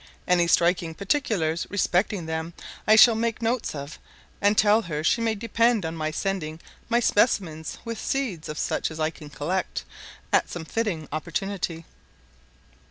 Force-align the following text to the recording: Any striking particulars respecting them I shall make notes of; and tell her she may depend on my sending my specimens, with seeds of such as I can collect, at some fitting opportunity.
Any 0.27 0.47
striking 0.47 0.95
particulars 0.95 1.67
respecting 1.69 2.25
them 2.25 2.55
I 2.87 2.95
shall 2.95 3.13
make 3.13 3.39
notes 3.39 3.75
of; 3.75 3.99
and 4.41 4.57
tell 4.57 4.81
her 4.81 5.03
she 5.03 5.21
may 5.21 5.35
depend 5.35 5.85
on 5.85 5.95
my 5.95 6.09
sending 6.09 6.59
my 6.89 6.99
specimens, 6.99 7.77
with 7.85 7.99
seeds 8.01 8.49
of 8.49 8.57
such 8.57 8.89
as 8.89 8.99
I 8.99 9.11
can 9.11 9.29
collect, 9.29 9.83
at 10.33 10.49
some 10.49 10.65
fitting 10.65 11.07
opportunity. 11.11 11.85